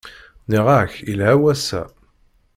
[0.45, 1.81] Nniɣ-ak yelha wass-a!